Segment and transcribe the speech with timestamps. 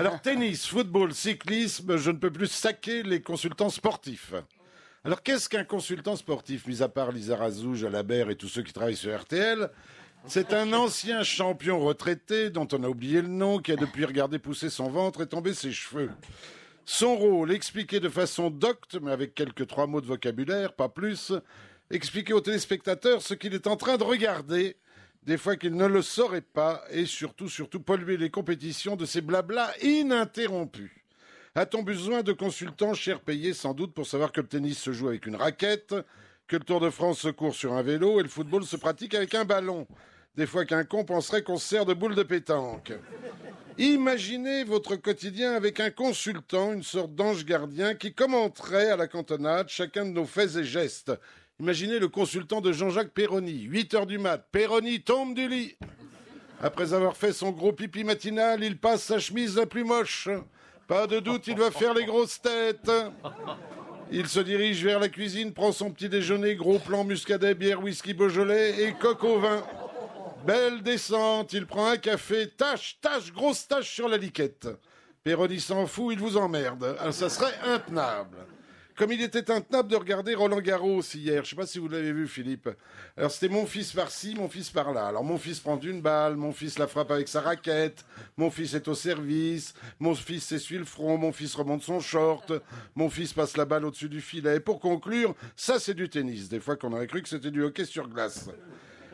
[0.00, 4.32] Alors tennis, football, cyclisme, je ne peux plus saquer les consultants sportifs.
[5.04, 8.72] Alors qu'est-ce qu'un consultant sportif, mis à part Lisa Razou, Jalabert et tous ceux qui
[8.72, 9.68] travaillent sur RTL
[10.26, 14.38] c'est un ancien champion retraité dont on a oublié le nom, qui a depuis regardé
[14.38, 16.10] pousser son ventre et tomber ses cheveux.
[16.84, 21.32] Son rôle, expliquer de façon docte, mais avec quelques trois mots de vocabulaire, pas plus,
[21.90, 24.76] expliquer aux téléspectateurs ce qu'il est en train de regarder,
[25.22, 29.20] des fois qu'il ne le saurait pas, et surtout, surtout polluer les compétitions de ces
[29.20, 30.90] blablas ininterrompus.
[31.54, 35.08] A-t-on besoin de consultants cher payés sans doute pour savoir que le tennis se joue
[35.08, 35.94] avec une raquette,
[36.46, 39.14] que le Tour de France se court sur un vélo et le football se pratique
[39.14, 39.86] avec un ballon?
[40.36, 42.92] Des fois qu'un con penserait qu'on se sert de boule de pétanque.
[43.78, 49.68] Imaginez votre quotidien avec un consultant, une sorte d'ange gardien qui commenterait à la cantonade
[49.68, 51.12] chacun de nos faits et gestes.
[51.60, 54.38] Imaginez le consultant de Jean-Jacques Perroni, 8 heures du mat.
[54.50, 55.76] Perroni tombe du lit.
[56.62, 60.30] Après avoir fait son gros pipi matinal, il passe sa chemise la plus moche.
[60.88, 62.90] Pas de doute, il va faire les grosses têtes.
[64.10, 68.14] Il se dirige vers la cuisine, prend son petit déjeuner, gros plan muscadet, bière, whisky,
[68.14, 69.62] beaujolais et coq au vin.
[70.46, 74.66] Belle descente, il prend un café, tâche, tâche, grosse tâche sur la liquette.
[75.22, 76.96] Péroni s'en fout, il vous emmerde.
[76.98, 78.38] Ah, ça serait intenable.
[79.00, 81.42] Comme il était intenable de regarder Roland Garros hier.
[81.42, 82.68] Je sais pas si vous l'avez vu, Philippe.
[83.16, 85.06] Alors, c'était mon fils par-ci, mon fils par-là.
[85.06, 88.04] Alors, mon fils prend une balle, mon fils la frappe avec sa raquette,
[88.36, 92.52] mon fils est au service, mon fils s'essuie le front, mon fils remonte son short,
[92.94, 94.56] mon fils passe la balle au-dessus du filet.
[94.56, 96.50] Et pour conclure, ça, c'est du tennis.
[96.50, 98.50] Des fois qu'on aurait cru que c'était du hockey sur glace.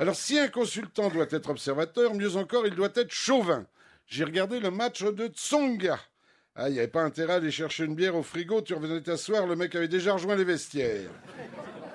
[0.00, 3.64] Alors, si un consultant doit être observateur, mieux encore, il doit être chauvin.
[4.08, 6.00] J'ai regardé le match de Tsonga.
[6.60, 9.00] Ah, il n'y avait pas intérêt à aller chercher une bière au frigo, tu revenais
[9.00, 11.08] t'asseoir, le mec avait déjà rejoint les vestiaires.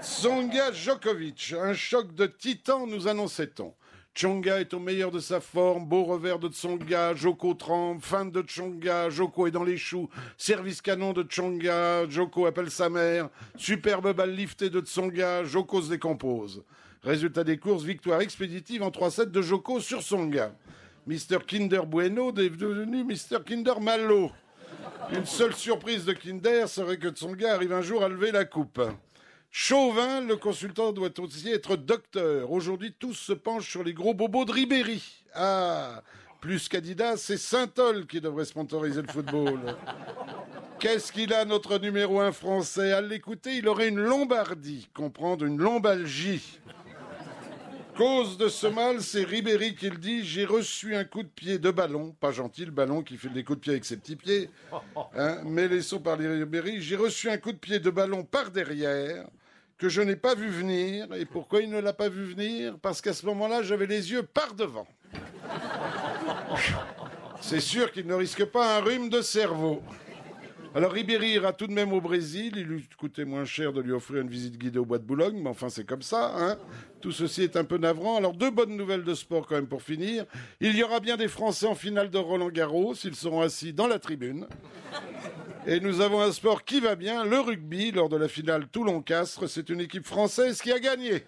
[0.01, 3.73] Tsonga Djokovic, un choc de titan, nous annonçait-on.
[4.15, 8.41] Tsonga est au meilleur de sa forme, beau revers de Tsonga, Joko tremble, fin de
[8.41, 14.15] Tsonga, Joko est dans les choux, service canon de Tsonga, Joko appelle sa mère, superbe
[14.15, 16.63] balle liftée de Tsonga, Joko se décompose.
[17.03, 20.55] Résultat des courses, victoire expéditive en 3-7 de Joko sur Tsonga.
[21.05, 24.31] Mister Kinder Bueno est devenu Mister Kinder Malo.
[25.11, 28.81] Une seule surprise de Kinder serait que Tsonga arrive un jour à lever la coupe.
[29.51, 32.51] Chauvin, le consultant doit aussi être docteur.
[32.51, 35.03] Aujourd'hui, tous se penchent sur les gros bobos de Ribéry.
[35.35, 36.01] Ah,
[36.41, 39.59] plus qu'Adidas, c'est Saint-Ol qui devrait sponsoriser le football.
[40.79, 42.91] Qu'est-ce qu'il a, notre numéro un français?
[42.91, 46.59] À l'écouter, il aurait une lombardie, comprendre une lombalgie.
[47.95, 50.25] Cause de ce mal, c'est Ribéry qui le dit.
[50.25, 53.43] J'ai reçu un coup de pied de ballon, pas gentil le ballon qui fait des
[53.43, 54.49] coups de pied avec ses petits pieds,
[55.15, 56.81] hein, mais laissons parler Ribéry.
[56.81, 59.27] J'ai reçu un coup de pied de ballon par derrière
[59.77, 61.13] que je n'ai pas vu venir.
[61.13, 62.77] Et pourquoi il ne l'a pas vu venir?
[62.81, 64.87] Parce qu'à ce moment-là, j'avais les yeux par devant.
[67.41, 69.83] C'est sûr qu'il ne risque pas un rhume de cerveau.
[70.75, 72.53] Alors Ribéry ira tout de même au Brésil.
[72.55, 75.39] Il lui coûtait moins cher de lui offrir une visite guidée au bois de Boulogne,
[75.39, 76.33] mais enfin c'est comme ça.
[76.35, 76.57] Hein
[76.99, 78.17] tout ceci est un peu navrant.
[78.17, 80.25] Alors deux bonnes nouvelles de sport quand même pour finir.
[80.61, 82.95] Il y aura bien des Français en finale de Roland Garros.
[83.03, 84.47] Ils seront assis dans la tribune.
[85.67, 87.91] Et nous avons un sport qui va bien, le rugby.
[87.91, 91.23] Lors de la finale Toulon-Castres, c'est une équipe française qui a gagné.